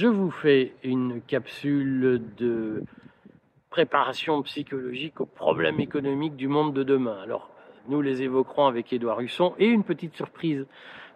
je 0.00 0.06
vous 0.06 0.30
fais 0.30 0.72
une 0.82 1.20
capsule 1.20 2.22
de 2.38 2.84
préparation 3.68 4.42
psychologique 4.44 5.20
aux 5.20 5.26
problèmes 5.26 5.78
économiques 5.78 6.36
du 6.36 6.48
monde 6.48 6.72
de 6.72 6.82
demain. 6.82 7.18
Alors, 7.22 7.50
nous 7.86 8.00
les 8.00 8.22
évoquerons 8.22 8.66
avec 8.66 8.94
Édouard 8.94 9.20
Husson 9.20 9.52
et 9.58 9.66
une 9.66 9.84
petite 9.84 10.16
surprise 10.16 10.64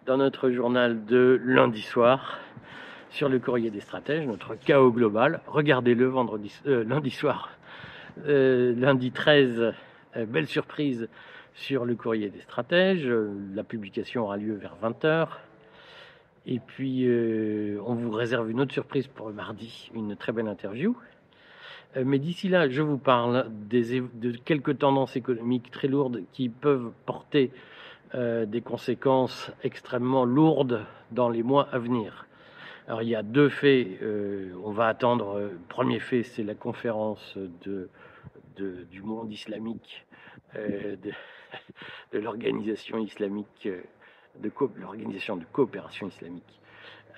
dans 0.04 0.18
notre 0.18 0.50
journal 0.50 1.06
de 1.06 1.40
lundi 1.46 1.80
soir 1.80 2.38
sur 3.08 3.30
le 3.30 3.38
courrier 3.38 3.70
des 3.70 3.80
stratèges, 3.80 4.26
notre 4.26 4.54
chaos 4.54 4.92
global. 4.92 5.40
Regardez-le 5.46 6.04
vendredi, 6.04 6.54
euh, 6.66 6.84
lundi 6.84 7.10
soir, 7.10 7.56
euh, 8.28 8.74
lundi 8.76 9.12
13, 9.12 9.72
euh, 10.14 10.26
belle 10.26 10.46
surprise 10.46 11.08
sur 11.54 11.86
le 11.86 11.94
courrier 11.94 12.28
des 12.28 12.42
stratèges. 12.42 13.10
La 13.54 13.64
publication 13.64 14.24
aura 14.24 14.36
lieu 14.36 14.56
vers 14.56 14.76
20h. 14.82 15.28
Et 16.46 16.58
puis, 16.58 17.06
euh, 17.06 17.78
on 17.86 17.94
vous 17.94 18.10
réserve 18.10 18.50
une 18.50 18.60
autre 18.60 18.72
surprise 18.72 19.06
pour 19.06 19.30
mardi, 19.30 19.90
une 19.94 20.14
très 20.14 20.32
belle 20.32 20.48
interview. 20.48 20.96
Euh, 21.96 22.02
mais 22.04 22.18
d'ici 22.18 22.48
là, 22.48 22.68
je 22.68 22.82
vous 22.82 22.98
parle 22.98 23.46
des, 23.50 24.00
de 24.00 24.32
quelques 24.32 24.78
tendances 24.78 25.16
économiques 25.16 25.70
très 25.70 25.88
lourdes 25.88 26.22
qui 26.32 26.48
peuvent 26.48 26.92
porter 27.06 27.50
euh, 28.14 28.44
des 28.46 28.60
conséquences 28.60 29.50
extrêmement 29.62 30.24
lourdes 30.24 30.84
dans 31.12 31.30
les 31.30 31.42
mois 31.42 31.68
à 31.72 31.78
venir. 31.78 32.26
Alors, 32.86 33.02
il 33.02 33.08
y 33.08 33.16
a 33.16 33.22
deux 33.22 33.48
faits. 33.48 33.88
Euh, 34.02 34.52
on 34.62 34.70
va 34.70 34.88
attendre. 34.88 35.40
Le 35.40 35.58
premier 35.68 35.98
fait, 35.98 36.22
c'est 36.22 36.42
la 36.42 36.54
conférence 36.54 37.38
de, 37.64 37.88
de, 38.56 38.84
du 38.90 39.02
monde 39.02 39.32
islamique, 39.32 40.06
euh, 40.56 40.96
de, 40.96 41.10
de 42.12 42.18
l'organisation 42.18 42.98
islamique 42.98 43.68
de 44.42 44.50
l'organisation 44.80 45.36
de 45.36 45.44
coopération 45.52 46.08
islamique 46.08 46.60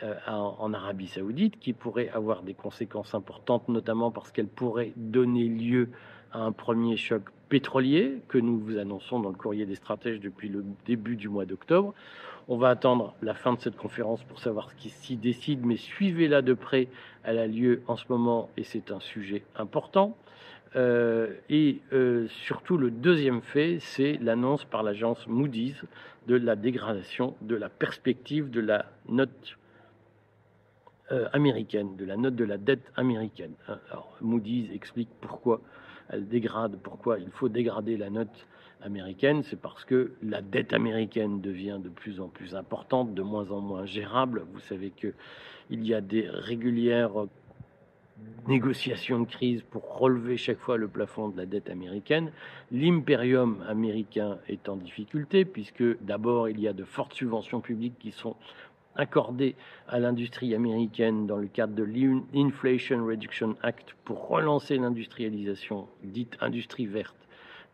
euh, 0.03 0.15
en, 0.27 0.57
en, 0.59 0.75
Arabie 0.75 1.09
Saoudite, 1.09 1.59
qui 1.59 1.73
pourrait 1.73 2.09
avoir 2.11 2.43
des 2.43 2.55
conséquences 2.55 3.15
importantes, 3.15 3.69
notamment 3.69 4.11
parce 4.11 4.31
qu'elle 4.31 4.49
pourrait 4.49 4.93
donner 4.97 5.49
lieu 5.49 5.89
à 6.33 6.41
un 6.41 6.53
premier 6.53 6.97
choc 6.97 7.23
pétrolier 7.49 8.21
que 8.29 8.39
nous 8.39 8.59
vous 8.59 8.79
annonçons 8.79 9.21
dans 9.21 9.31
le 9.31 9.37
courrier 9.37 9.67
des 9.67 9.77
stratèges 9.77 10.21
depuis 10.21 10.49
le 10.49 10.65
début 10.85 11.17
du 11.17 11.29
mois 11.29 11.45
d'octobre. 11.45 11.95
On 12.49 12.59
va 12.59 12.69
attendre 12.69 13.15
la 13.23 13.35
fin 13.35 13.55
de 13.55 13.61
cette 13.61 13.77
conférence 13.77 14.23
pour 14.25 14.39
savoir 14.39 14.71
ce 14.71 14.77
qui 14.77 14.91
s'y 14.91 15.17
décide, 15.17 15.65
mais 15.65 15.77
suivez-la 15.77 16.43
de 16.43 16.55
près. 16.55 16.89
Elle 17.25 17.39
a 17.39 17.47
lieu 17.47 17.83
en 17.89 17.97
ce 17.97 18.05
moment 18.09 18.51
et 18.57 18.63
c'est 18.63 18.91
un 18.91 19.01
sujet 19.01 19.43
important. 19.57 20.17
Euh, 20.77 21.33
et 21.49 21.81
euh, 21.93 22.27
surtout, 22.29 22.77
le 22.77 22.91
deuxième 22.91 23.41
fait, 23.41 23.79
c'est 23.81 24.19
l'annonce 24.21 24.65
par 24.65 24.83
l'agence 24.83 25.27
Moody's 25.27 25.83
de 26.27 26.37
la 26.37 26.55
dégradation 26.55 27.35
de 27.41 27.55
la 27.55 27.69
perspective 27.69 28.51
de 28.51 28.61
la 28.61 28.87
note 29.09 29.57
euh, 31.13 31.29
américaine, 31.33 31.97
de 31.97 32.05
la 32.05 32.17
note 32.17 32.35
de 32.35 32.45
la 32.45 32.59
dette 32.59 32.93
américaine. 32.97 33.55
Alors, 33.69 34.17
Moody's 34.21 34.71
explique 34.75 35.09
pourquoi 35.21 35.63
elle 36.11 36.29
dégrade, 36.29 36.79
pourquoi 36.83 37.19
il 37.19 37.31
faut 37.31 37.49
dégrader 37.49 37.97
la 37.97 38.11
note 38.11 38.47
américaine, 38.83 39.43
c'est 39.43 39.61
parce 39.61 39.85
que 39.85 40.13
la 40.23 40.43
dette 40.43 40.73
américaine 40.75 41.41
devient 41.41 41.79
de 41.83 41.89
plus 41.89 42.21
en 42.21 42.29
plus 42.29 42.55
importante, 42.55 43.15
de 43.15 43.23
moins 43.23 43.51
en 43.51 43.61
moins 43.61 43.87
gérable. 43.87 44.45
Vous 44.53 44.61
savez 44.61 44.91
que 44.91 45.15
il 45.71 45.85
y 45.87 45.95
a 45.95 46.01
des 46.01 46.29
régulières 46.29 47.27
négociations 48.47 49.21
de 49.21 49.27
crise 49.27 49.63
pour 49.63 49.99
relever 49.99 50.37
chaque 50.37 50.59
fois 50.59 50.77
le 50.77 50.89
plafond 50.89 51.29
de 51.29 51.37
la 51.37 51.47
dette 51.47 51.69
américaine. 51.69 52.31
L'impérium 52.71 53.65
américain 53.69 54.39
est 54.49 54.69
en 54.69 54.77
difficulté 54.77 55.45
puisque 55.45 55.85
d'abord 56.03 56.49
il 56.49 56.61
y 56.61 56.69
a 56.69 56.73
de 56.73 56.85
fortes 56.85 57.15
subventions 57.15 57.61
publiques 57.61 57.99
qui 57.99 58.13
sont 58.13 58.37
accordées 58.95 59.57
à 59.89 59.99
l'industrie 59.99 60.55
américaine 60.55 61.27
dans 61.27 61.37
le 61.37 61.49
cadre 61.49 61.75
de 61.75 61.83
l'Inflation 62.33 63.05
Reduction 63.05 63.57
Act 63.63 63.95
pour 64.05 64.29
relancer 64.29 64.77
l'industrialisation 64.79 65.87
dite 66.03 66.37
industrie 66.41 66.87
verte 66.87 67.17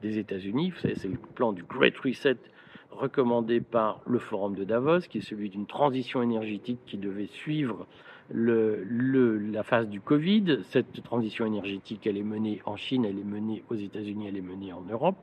des 0.00 0.18
États-Unis. 0.18 0.72
C'est 0.80 1.04
le 1.04 1.18
plan 1.18 1.52
du 1.52 1.62
Great 1.62 1.96
Reset 1.98 2.38
recommandé 2.90 3.60
par 3.60 4.00
le 4.06 4.18
Forum 4.18 4.54
de 4.54 4.64
Davos, 4.64 5.00
qui 5.00 5.18
est 5.18 5.22
celui 5.22 5.48
d'une 5.48 5.66
transition 5.66 6.22
énergétique 6.22 6.80
qui 6.86 6.98
devait 6.98 7.26
suivre 7.26 7.86
le, 8.32 8.82
le, 8.84 9.38
la 9.38 9.62
phase 9.62 9.88
du 9.88 10.00
Covid. 10.00 10.60
Cette 10.70 11.02
transition 11.02 11.46
énergétique, 11.46 12.06
elle 12.06 12.16
est 12.16 12.22
menée 12.22 12.60
en 12.64 12.76
Chine, 12.76 13.04
elle 13.04 13.18
est 13.18 13.24
menée 13.24 13.62
aux 13.70 13.74
États-Unis, 13.74 14.26
elle 14.28 14.36
est 14.36 14.42
menée 14.42 14.72
en 14.72 14.82
Europe, 14.82 15.18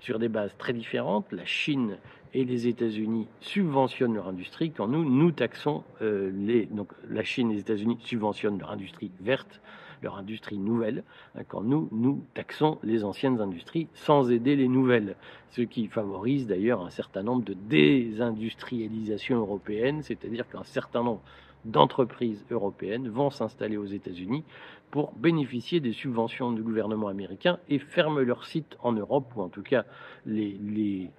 sur 0.00 0.18
des 0.18 0.28
bases 0.28 0.54
très 0.58 0.72
différentes. 0.72 1.30
La 1.32 1.44
Chine 1.44 1.96
et 2.34 2.44
les 2.44 2.68
États-Unis 2.68 3.26
subventionnent 3.40 4.14
leur 4.14 4.28
industrie, 4.28 4.70
quand 4.70 4.88
nous, 4.88 5.04
nous 5.04 5.32
taxons 5.32 5.82
euh, 6.02 6.30
les. 6.32 6.66
Donc 6.66 6.92
la 7.08 7.24
Chine 7.24 7.50
et 7.50 7.54
les 7.54 7.60
États-Unis 7.60 7.98
subventionnent 8.00 8.58
leur 8.58 8.70
industrie 8.70 9.10
verte, 9.20 9.60
leur 10.02 10.16
industrie 10.16 10.58
nouvelle, 10.58 11.02
hein, 11.34 11.42
quand 11.48 11.62
nous, 11.62 11.88
nous 11.92 12.24
taxons 12.34 12.78
les 12.82 13.04
anciennes 13.04 13.40
industries 13.40 13.88
sans 13.94 14.30
aider 14.30 14.56
les 14.56 14.68
nouvelles, 14.68 15.16
ce 15.50 15.62
qui 15.62 15.88
favorise 15.88 16.46
d'ailleurs 16.46 16.82
un 16.82 16.90
certain 16.90 17.22
nombre 17.22 17.44
de 17.44 17.54
désindustrialisation 17.54 19.38
européenne, 19.38 20.02
c'est-à-dire 20.02 20.48
qu'un 20.48 20.64
certain 20.64 21.02
nombre 21.02 21.22
d'entreprises 21.64 22.44
européennes 22.50 23.08
vont 23.08 23.30
s'installer 23.30 23.76
aux 23.76 23.86
États-Unis 23.86 24.44
pour 24.90 25.12
bénéficier 25.12 25.80
des 25.80 25.92
subventions 25.92 26.52
du 26.52 26.62
gouvernement 26.62 27.08
américain 27.08 27.58
et 27.68 27.78
ferment 27.78 28.20
leur 28.20 28.44
site 28.44 28.76
en 28.80 28.92
Europe, 28.92 29.32
ou 29.36 29.42
en 29.42 29.48
tout 29.48 29.62
cas 29.62 29.84
les, 30.26 30.58
les, 30.64 31.10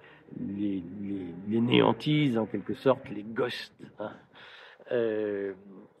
néantisent 1.48 2.38
en 2.38 2.46
quelque 2.46 2.74
sorte, 2.74 3.08
les 3.10 3.22
ghosts, 3.22 3.74
hein, 3.98 4.12
euh, 4.90 5.52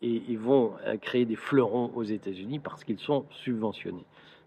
et 0.02 0.36
vont 0.36 0.72
créer 1.00 1.24
des 1.24 1.36
fleurons 1.36 1.92
aux 1.94 2.02
États-Unis 2.02 2.58
parce 2.58 2.82
qu'ils 2.82 2.98
sont 2.98 3.24
subventionnés. 3.30 4.04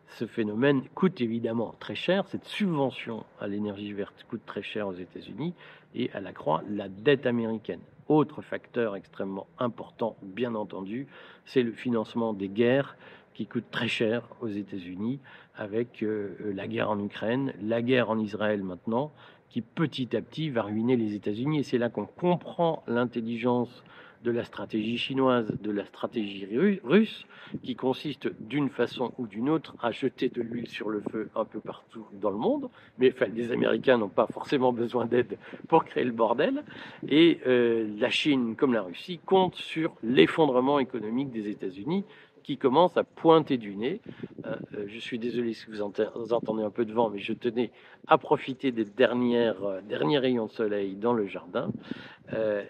Ce 0.08 0.26
phénomène 0.26 0.84
coûte 0.94 1.20
évidemment 1.22 1.76
très 1.80 1.96
cher, 1.96 2.26
cette 2.28 2.46
subvention 2.46 3.26
à 3.40 3.48
l'énergie 3.48 3.94
verte 3.94 4.26
coûte 4.30 4.46
très 4.46 4.62
cher 4.62 4.88
aux 4.88 4.94
États-Unis 4.94 5.54
et 5.94 6.10
elle 6.14 6.28
accroît 6.28 6.64
la 6.70 6.88
dette 6.88 7.26
américaine. 7.26 7.82
Autre 8.08 8.42
facteur 8.42 8.96
extrêmement 8.96 9.48
important, 9.58 10.16
bien 10.22 10.56
entendu, 10.56 11.08
c'est 11.46 11.64
le 11.64 11.72
financement 11.72 12.34
des 12.34 12.50
guerres 12.50 12.98
qui 13.34 13.46
coûtent 13.46 13.72
très 13.72 13.88
cher 13.88 14.28
aux 14.42 14.48
États-Unis 14.48 15.20
avec 15.56 16.04
euh, 16.04 16.36
la 16.56 16.68
guerre 16.68 16.90
en 16.90 17.00
Ukraine, 17.00 17.54
la 17.62 17.82
guerre 17.82 18.10
en 18.10 18.20
Israël 18.20 18.64
maintenant, 18.64 19.12
qui 19.50 19.62
petit 19.62 20.16
à 20.16 20.22
petit 20.22 20.50
va 20.50 20.64
ruiner 20.64 20.96
les 20.98 21.16
États-Unis. 21.16 21.60
Et 21.60 21.64
c'est 21.64 21.78
là 21.78 21.90
qu'on 21.90 22.06
comprend 22.06 22.84
l'intelligence 22.88 23.84
de 24.25 24.31
la 24.31 24.44
stratégie 24.44 24.97
chinoise, 24.97 25.47
de 25.62 25.72
la 25.72 25.86
stratégie 25.86 26.47
russe, 26.84 27.25
qui 27.63 27.75
consiste 27.75 28.28
d'une 28.41 28.69
façon 28.69 29.13
ou 29.19 29.28
d'une 29.28 29.50
autre 29.50 29.75
à 29.81 29.91
jeter 29.91 30.30
de 30.30 30.41
l'huile 30.41 30.68
sur 30.68 30.90
le 30.90 31.02
feu 31.12 31.30
un 31.36 31.46
peu 31.46 31.59
partout 31.59 32.06
dans 32.13 32.31
le 32.31 32.38
monde. 32.38 32.69
Mais 32.97 33.14
enfin, 33.14 33.28
les 33.34 33.52
Américains 33.52 34.00
n'ont 34.00 34.09
pas 34.09 34.28
forcément 34.28 34.74
besoin 34.74 35.06
d'aide 35.06 35.38
pour 35.68 35.85
créer 35.85 36.03
le 36.03 36.12
bordel. 36.12 36.64
Et 37.08 37.40
euh, 37.46 37.88
la 38.00 38.09
Chine, 38.09 38.56
comme 38.56 38.74
la 38.74 38.81
Russie, 38.81 39.19
compte 39.24 39.56
sur 39.56 39.94
l'effondrement 40.03 40.80
économique 40.80 41.31
des 41.31 41.47
États-Unis 41.47 42.03
qui 42.46 42.58
commence 42.58 42.96
à 42.96 43.04
pointer 43.04 43.58
du 43.58 43.76
nez. 43.76 44.02
Euh, 44.46 44.56
euh 44.76 44.86
je 44.88 45.00
suis 45.00 45.18
désolé 45.18 45.54
si 45.54 45.66
vous, 45.68 45.82
entendez 45.82 46.64
un 46.64 46.70
peu 46.70 46.86
de 46.86 46.94
vent, 46.94 47.10
mais 47.10 47.18
je 47.18 47.34
tenais 47.34 47.72
à 48.06 48.20
profiter 48.20 48.72
des 48.72 48.86
dernières, 48.86 49.64
euh, 49.64 49.82
derniers 49.82 50.20
rayons 50.20 50.46
de 50.46 50.52
soleil 50.52 50.96
dans 50.96 51.14
le 51.14 51.26
jardin. 51.26 51.72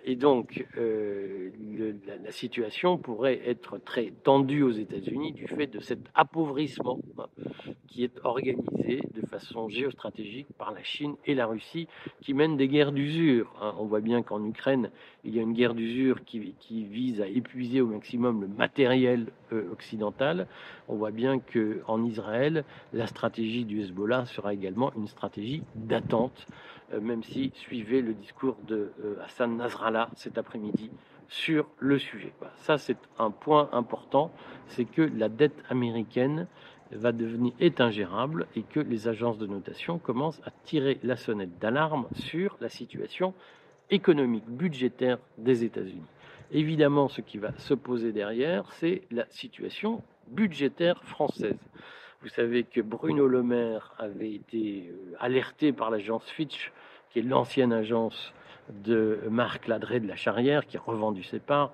Et 0.03 0.17
donc, 0.17 0.65
la, 0.75 2.31
situation 2.31 2.97
pourrait 2.97 3.39
être 3.45 3.77
très 3.77 4.11
tendue 4.23 4.63
aux 4.63 4.71
États-Unis 4.71 5.31
du 5.31 5.47
fait 5.47 5.67
de 5.67 5.79
cet 5.79 5.99
appauvrissement 6.13 6.99
hein, 7.17 7.27
qui 7.87 8.03
est 8.03 8.19
organisé 8.25 9.01
de 9.13 9.25
façon 9.25 9.69
géostratégique 9.69 10.47
par 10.57 10.73
la 10.73 10.83
Chine 10.83 11.15
et 11.25 11.33
la 11.33 11.45
Russie, 11.45 11.87
qui 12.19 12.33
mènent 12.33 12.57
des 12.57 12.67
guerres 12.67 12.91
d'usure. 12.91 13.53
Hein. 13.61 13.73
On 13.79 13.85
voit 13.85 14.01
bien 14.01 14.21
qu'en 14.23 14.43
Ukraine, 14.43 14.89
il 15.23 15.33
y 15.33 15.39
a 15.39 15.41
une 15.41 15.53
guerre 15.53 15.73
d'usure 15.73 16.25
qui, 16.25 16.53
vise 16.83 17.21
à 17.21 17.27
épuiser 17.27 17.79
au 17.79 17.87
maximum 17.87 18.41
le 18.41 18.47
matériel 18.47 19.27
occidental. 19.71 20.47
On 20.87 20.95
voit 20.95 21.11
bien 21.11 21.39
qu'en 21.39 22.03
Israël, 22.03 22.63
la 22.93 23.07
stratégie 23.07 23.65
du 23.65 23.81
Hezbollah 23.81 24.25
sera 24.25 24.53
également 24.53 24.91
une 24.95 25.07
stratégie 25.07 25.63
d'attente 25.75 26.47
euh, 26.93 27.01
même 27.01 27.23
si 27.23 27.51
suivez 27.55 28.01
le 28.01 28.13
discours 28.13 28.57
de 28.67 28.91
euh, 29.03 29.15
Hassan 29.23 29.57
Nasrallah 29.57 30.09
cet 30.15 30.37
après-midi 30.37 30.91
sur 31.27 31.67
le 31.79 31.97
sujet. 31.97 32.31
Ça, 32.57 32.77
c'est 32.77 32.97
un 33.17 33.31
point 33.31 33.69
important, 33.71 34.31
c'est 34.67 34.85
que 34.85 35.01
la 35.01 35.27
dette 35.27 35.63
américaine 35.69 36.47
va 36.91 37.11
devenir 37.11 37.53
est 37.59 37.81
et 38.55 38.61
que 38.61 38.79
les 38.79 39.07
agences 39.07 39.39
de 39.39 39.47
notation 39.47 39.97
commencent 39.97 40.41
à 40.45 40.51
tirer 40.65 40.99
la 41.01 41.15
sonnette 41.15 41.57
d'alarme 41.57 42.05
sur 42.13 42.55
la 42.61 42.69
situation 42.69 43.33
économique 43.89 44.45
budgétaire 44.47 45.17
des 45.39 45.63
États-Unis. 45.63 46.05
Évidemment, 46.51 47.07
ce 47.07 47.21
qui 47.21 47.37
va 47.37 47.51
se 47.57 47.73
poser 47.73 48.11
derrière, 48.11 48.71
c'est 48.73 49.03
la 49.11 49.25
situation 49.29 50.01
budgétaire 50.27 51.03
française. 51.03 51.57
Vous 52.21 52.29
savez 52.29 52.63
que 52.63 52.81
Bruno 52.81 53.27
Le 53.27 53.43
Maire 53.43 53.93
avait 53.99 54.33
été 54.33 54.89
euh, 54.89 55.15
alerté 55.19 55.73
par 55.73 55.91
l'agence 55.91 56.25
Fitch, 56.29 56.71
qui 57.11 57.19
est 57.19 57.23
l'ancienne 57.23 57.73
agence 57.73 58.33
de 58.69 59.19
Marc 59.29 59.67
Ladré 59.67 59.99
de 59.99 60.07
la 60.07 60.15
Charrière, 60.15 60.65
qui 60.65 60.77
a 60.77 60.81
revendu 60.81 61.23
ses 61.23 61.39
parts, 61.39 61.71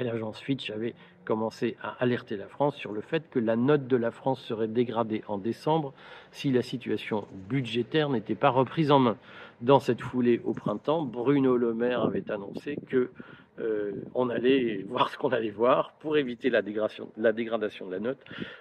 l'agence 0.00 0.40
Fitch 0.40 0.70
avait 0.70 0.94
commencé 1.24 1.76
à 1.82 1.90
alerter 2.00 2.36
la 2.36 2.48
France 2.48 2.76
sur 2.76 2.92
le 2.92 3.00
fait 3.00 3.30
que 3.30 3.38
la 3.38 3.56
note 3.56 3.86
de 3.86 3.96
la 3.96 4.10
France 4.10 4.40
serait 4.42 4.68
dégradée 4.68 5.22
en 5.28 5.38
décembre 5.38 5.92
si 6.32 6.50
la 6.50 6.62
situation 6.62 7.26
budgétaire 7.48 8.08
n'était 8.08 8.34
pas 8.34 8.50
reprise 8.50 8.90
en 8.90 8.98
main. 8.98 9.16
Dans 9.60 9.78
cette 9.78 10.00
foulée 10.00 10.40
au 10.44 10.52
printemps, 10.52 11.02
Bruno 11.02 11.56
Le 11.56 11.72
Maire 11.72 12.02
avait 12.02 12.28
annoncé 12.30 12.76
que 12.88 13.10
euh, 13.58 13.92
on 14.14 14.30
allait 14.30 14.82
voir 14.88 15.08
ce 15.10 15.18
qu'on 15.18 15.30
allait 15.30 15.50
voir 15.50 15.92
pour 16.00 16.16
éviter 16.16 16.50
la 16.50 16.62
dégradation, 16.62 17.10
de 17.16 17.90
la 17.90 18.00
note. 18.00 18.18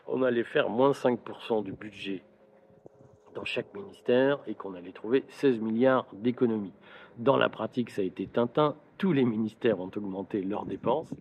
On 0.08 0.24
allait 0.24 0.44
faire 0.44 0.70
moins 0.70 0.92
5% 0.92 1.64
du 1.64 1.74
budget 1.74 2.24
dans 3.34 3.46
chaque 3.46 3.74
ministère 3.74 4.40
et 4.48 4.56
qu'on 4.56 4.76
allait 4.76 4.92
trouver 4.92 5.24
16 5.30 5.60
milliards 5.60 6.06
d'économies. 6.14 6.74
Dans 7.18 7.38
la 7.38 7.50
pratique, 7.50 7.90
ça 7.90 8.02
a 8.02 8.06
été 8.06 8.28
Tintin. 8.28 8.76
Tous 8.98 9.14
les 9.14 9.24
ministères 9.24 9.80
ont 9.80 9.92
augmenté 9.96 10.42
leurs 10.42 10.66
dépenses. 10.66 11.14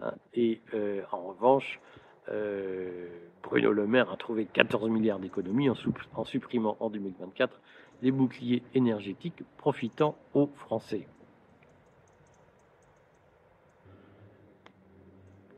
Hein, 0.00 0.14
et 0.34 0.60
euh, 0.74 1.02
en 1.10 1.22
revanche, 1.22 1.80
euh, 2.28 3.08
Bruno 3.42 3.72
Le 3.72 3.86
Maire 3.86 4.10
a 4.10 4.16
trouvé 4.16 4.46
14 4.46 4.88
milliards 4.90 5.18
d'économies 5.18 5.68
en 5.70 6.24
supprimant 6.24 6.76
en 6.80 6.90
2024 6.90 7.60
les 8.02 8.10
boucliers 8.10 8.62
énergétiques 8.74 9.42
profitant 9.56 10.16
aux 10.34 10.50
Français. 10.56 11.06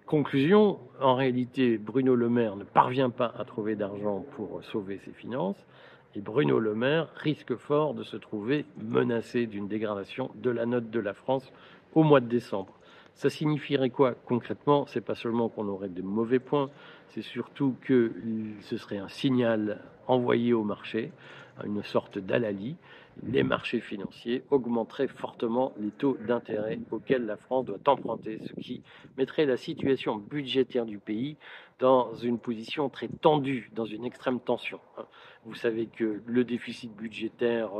Conclusion, 0.09 0.79
en 1.03 1.17
réalité, 1.17 1.77
Bruno 1.77 2.15
Le 2.15 2.31
Maire 2.31 2.57
ne 2.57 2.65
parvient 2.65 3.11
pas 3.11 3.31
à 3.39 3.45
trouver 3.45 3.77
d'argent 3.77 4.25
pour 4.37 4.65
sauver 4.65 4.99
ses 5.05 5.13
finances 5.13 5.67
et 6.15 6.23
Bruno 6.23 6.59
Le 6.59 6.75
Maire 6.75 7.09
risque 7.17 7.55
fort 7.57 7.93
de 7.93 8.03
se 8.03 8.17
trouver 8.17 8.65
menacé 8.81 9.45
d'une 9.45 9.69
dégradation 9.69 10.31
de 10.37 10.49
la 10.49 10.65
note 10.65 10.89
de 10.89 10.99
la 10.99 11.13
France 11.13 11.53
au 11.95 12.05
mois 12.05 12.21
de 12.21 12.27
décembre. 12.27 12.73
Ça 13.17 13.29
signifierait 13.29 13.91
quoi 13.91 14.15
concrètement? 14.15 14.87
C'est 14.87 15.03
pas 15.03 15.15
seulement 15.15 15.51
qu'on 15.51 15.69
aurait 15.69 15.91
de 15.91 16.01
mauvais 16.01 16.39
points, 16.39 16.71
c'est 17.09 17.21
surtout 17.21 17.75
que 17.83 18.13
ce 18.63 18.79
serait 18.79 18.97
un 18.97 19.09
signal 19.09 19.83
envoyé 20.07 20.55
au 20.55 20.65
marché, 20.65 21.13
une 21.67 21.83
sorte 21.83 22.19
d'alali. 22.19 22.77
Les 23.27 23.43
marchés 23.43 23.81
financiers 23.81 24.45
augmenteraient 24.51 25.09
fortement 25.09 25.73
les 25.79 25.91
taux 25.91 26.17
d'intérêt 26.27 26.79
auxquels 26.91 27.27
la 27.27 27.37
France 27.37 27.67
doit 27.67 27.79
emprunter, 27.87 28.39
ce 28.47 28.53
qui 28.61 28.83
mettrait 29.17 29.45
la 29.45 29.57
situation 29.57 30.17
budgétaire 30.17 30.87
du 30.87 30.99
pays 30.99 31.37
dans 31.79 32.15
une 32.15 32.39
position 32.39 32.89
très 32.89 33.09
tendue, 33.09 33.71
dans 33.75 33.85
une 33.85 34.05
extrême 34.05 34.41
tension. 34.41 34.81
Vous 35.45 35.55
savez 35.55 35.87
que 35.87 36.23
le 36.27 36.45
déficit 36.45 36.95
budgétaire 36.95 37.71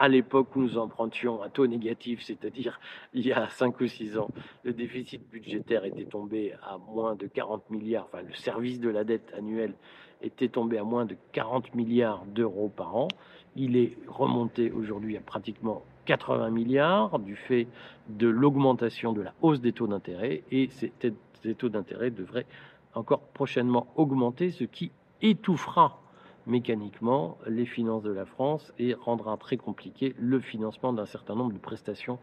à 0.00 0.08
l'époque 0.08 0.56
où 0.56 0.62
nous 0.62 0.78
empruntions 0.78 1.42
un 1.42 1.50
taux 1.50 1.66
négatif, 1.66 2.22
c'est-à-dire 2.22 2.80
il 3.14 3.26
y 3.26 3.32
a 3.32 3.48
5 3.48 3.78
ou 3.80 3.86
6 3.86 4.18
ans, 4.18 4.30
le 4.64 4.72
déficit 4.72 5.28
budgétaire 5.28 5.84
était 5.84 6.06
tombé 6.06 6.54
à 6.62 6.78
moins 6.78 7.14
de 7.14 7.26
40 7.26 7.70
milliards, 7.70 8.06
enfin 8.06 8.22
le 8.22 8.34
service 8.34 8.80
de 8.80 8.88
la 8.88 9.04
dette 9.04 9.32
annuelle 9.36 9.74
était 10.22 10.48
tombé 10.48 10.78
à 10.78 10.84
moins 10.84 11.04
de 11.04 11.16
40 11.32 11.74
milliards 11.74 12.24
d'euros 12.26 12.70
par 12.74 12.96
an. 12.96 13.08
Il 13.56 13.76
est 13.76 13.96
remonté 14.08 14.70
aujourd'hui 14.70 15.16
à 15.16 15.20
pratiquement 15.20 15.82
80 16.06 16.50
milliards 16.50 17.18
du 17.18 17.36
fait 17.36 17.66
de 18.08 18.28
l'augmentation 18.28 19.12
de 19.12 19.22
la 19.22 19.34
hausse 19.42 19.60
des 19.60 19.72
taux 19.72 19.86
d'intérêt 19.86 20.42
et 20.50 20.68
ces, 20.70 20.92
taux 21.54 21.68
d'intérêt 21.68 22.10
devraient 22.10 22.46
encore 22.94 23.20
prochainement 23.20 23.86
augmenter, 23.96 24.50
ce 24.50 24.64
qui 24.64 24.90
étouffera 25.22 26.00
mécaniquement 26.46 27.38
les 27.46 27.66
finances 27.66 28.02
de 28.02 28.10
la 28.10 28.24
France 28.24 28.72
et 28.78 28.94
rendra 28.94 29.36
très 29.36 29.56
compliqué 29.56 30.14
le 30.18 30.40
financement 30.40 30.92
d'un 30.92 31.06
certain 31.06 31.34
nombre 31.34 31.52
de 31.52 31.58
prestations, 31.58 32.18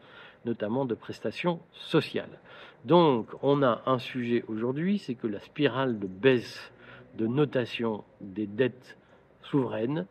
notamment 0.45 0.85
de 0.85 0.95
prestations 0.95 1.59
sociales. 1.71 2.39
Donc 2.85 3.27
on 3.41 3.63
a 3.63 3.81
un 3.85 3.99
sujet 3.99 4.43
aujourd'hui, 4.47 4.99
c'est 4.99 5.15
que 5.15 5.27
la 5.27 5.39
spirale 5.39 5.99
de 5.99 6.07
baisse 6.07 6.71
de 7.17 7.27
notation 7.27 8.03
des 8.21 8.47
dettes 8.47 8.97
souveraines 9.41 10.05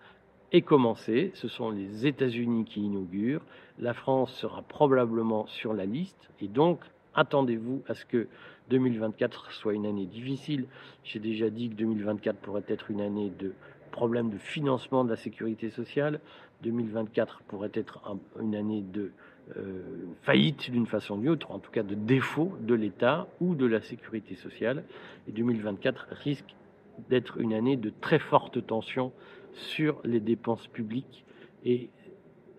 est 0.52 0.62
commencée. 0.62 1.30
Ce 1.34 1.48
sont 1.48 1.70
les 1.70 2.06
États-Unis 2.06 2.64
qui 2.64 2.82
inaugurent. 2.82 3.42
La 3.78 3.94
France 3.94 4.32
sera 4.34 4.62
probablement 4.62 5.46
sur 5.46 5.72
la 5.72 5.86
liste 5.86 6.30
et 6.40 6.48
donc 6.48 6.80
attendez-vous 7.14 7.82
à 7.88 7.94
ce 7.94 8.04
que 8.04 8.26
2024 8.70 9.52
soit 9.52 9.74
une 9.74 9.86
année 9.86 10.06
difficile. 10.06 10.66
J'ai 11.04 11.20
déjà 11.20 11.50
dit 11.50 11.70
que 11.70 11.74
2024 11.74 12.38
pourrait 12.38 12.64
être 12.68 12.90
une 12.90 13.00
année 13.00 13.30
de 13.38 13.52
problème 13.92 14.30
de 14.30 14.38
financement 14.38 15.04
de 15.04 15.10
la 15.10 15.16
sécurité 15.16 15.70
sociale. 15.70 16.20
2024 16.62 17.42
pourrait 17.48 17.70
être 17.74 18.00
une 18.40 18.54
année 18.54 18.82
de 18.82 19.12
euh, 19.56 19.82
faillite 20.22 20.70
d'une 20.70 20.86
façon 20.86 21.14
ou 21.14 21.20
d'une 21.20 21.28
autre, 21.30 21.52
en 21.52 21.60
tout 21.60 21.70
cas 21.70 21.84
de 21.84 21.94
défaut 21.94 22.52
de 22.60 22.74
l'État 22.74 23.28
ou 23.40 23.54
de 23.54 23.66
la 23.66 23.80
sécurité 23.80 24.34
sociale. 24.34 24.84
Et 25.28 25.32
2024 25.32 26.08
risque 26.10 26.54
d'être 27.08 27.38
une 27.38 27.52
année 27.52 27.76
de 27.76 27.92
très 28.00 28.18
forte 28.18 28.66
tension 28.66 29.12
sur 29.52 30.00
les 30.04 30.20
dépenses 30.20 30.66
publiques 30.66 31.24
et 31.64 31.90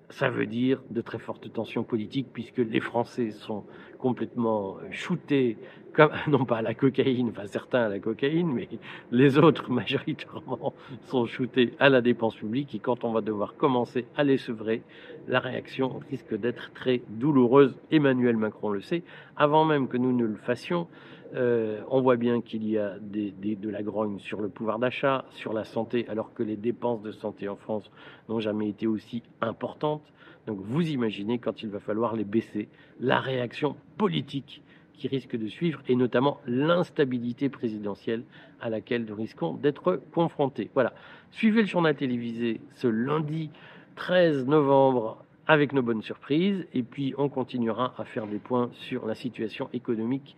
ça 0.09 0.29
veut 0.29 0.45
dire 0.45 0.81
de 0.89 1.01
très 1.01 1.19
fortes 1.19 1.51
tensions 1.51 1.83
politiques 1.83 2.27
puisque 2.31 2.59
les 2.59 2.79
Français 2.79 3.31
sont 3.31 3.65
complètement 3.97 4.77
shootés, 4.89 5.57
comme, 5.93 6.11
non 6.27 6.45
pas 6.45 6.57
à 6.57 6.61
la 6.61 6.73
cocaïne, 6.73 7.29
enfin 7.29 7.47
certains 7.47 7.81
à 7.81 7.89
la 7.89 7.99
cocaïne, 7.99 8.51
mais 8.53 8.69
les 9.11 9.37
autres 9.37 9.69
majoritairement 9.71 10.73
sont 11.07 11.25
shootés 11.25 11.73
à 11.79 11.89
la 11.89 12.01
dépense 12.01 12.35
publique 12.35 12.73
et 12.75 12.79
quand 12.79 13.03
on 13.03 13.11
va 13.11 13.21
devoir 13.21 13.55
commencer 13.55 14.05
à 14.15 14.23
les 14.23 14.37
sevrer, 14.37 14.81
la 15.27 15.39
réaction 15.39 15.99
risque 16.09 16.35
d'être 16.35 16.71
très 16.73 17.01
douloureuse. 17.09 17.77
Emmanuel 17.91 18.37
Macron 18.37 18.69
le 18.69 18.81
sait, 18.81 19.03
avant 19.35 19.65
même 19.65 19.87
que 19.87 19.97
nous 19.97 20.13
ne 20.13 20.25
le 20.25 20.35
fassions. 20.35 20.87
Euh, 21.35 21.81
on 21.89 22.01
voit 22.01 22.15
bien 22.15 22.41
qu'il 22.41 22.67
y 22.67 22.77
a 22.77 22.95
de 22.99 23.69
la 23.69 23.83
grogne 23.83 24.19
sur 24.19 24.41
le 24.41 24.49
pouvoir 24.49 24.79
d'achat, 24.79 25.25
sur 25.31 25.53
la 25.53 25.63
santé, 25.63 26.05
alors 26.09 26.33
que 26.33 26.43
les 26.43 26.55
dépenses 26.55 27.01
de 27.01 27.11
santé 27.11 27.49
en 27.49 27.55
France 27.55 27.91
n'ont 28.29 28.39
jamais 28.39 28.69
été 28.69 28.87
aussi 28.87 29.23
importantes. 29.41 30.03
Donc 30.45 30.59
vous 30.61 30.89
imaginez 30.89 31.39
quand 31.39 31.61
il 31.61 31.69
va 31.69 31.79
falloir 31.79 32.15
les 32.15 32.23
baisser, 32.23 32.69
la 32.99 33.19
réaction 33.19 33.75
politique 33.97 34.61
qui 34.93 35.07
risque 35.07 35.35
de 35.37 35.47
suivre, 35.47 35.81
et 35.87 35.95
notamment 35.95 36.39
l'instabilité 36.47 37.49
présidentielle 37.49 38.23
à 38.59 38.69
laquelle 38.69 39.05
nous 39.05 39.15
risquons 39.15 39.53
d'être 39.53 40.01
confrontés. 40.11 40.71
Voilà. 40.73 40.93
Suivez 41.29 41.61
le 41.61 41.67
journal 41.67 41.95
télévisé 41.95 42.61
ce 42.73 42.87
lundi 42.87 43.51
13 43.95 44.47
novembre 44.47 45.23
avec 45.45 45.71
nos 45.71 45.81
bonnes 45.81 46.01
surprises, 46.01 46.65
et 46.73 46.83
puis 46.83 47.13
on 47.17 47.29
continuera 47.29 47.93
à 47.97 48.05
faire 48.05 48.27
des 48.27 48.39
points 48.39 48.69
sur 48.73 49.05
la 49.05 49.15
situation 49.15 49.69
économique 49.71 50.35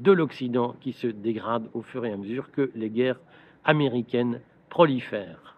de 0.00 0.12
l'Occident 0.12 0.74
qui 0.80 0.92
se 0.92 1.06
dégrade 1.06 1.68
au 1.74 1.82
fur 1.82 2.04
et 2.06 2.12
à 2.12 2.16
mesure 2.16 2.50
que 2.50 2.70
les 2.74 2.90
guerres 2.90 3.20
américaines 3.64 4.40
prolifèrent. 4.70 5.56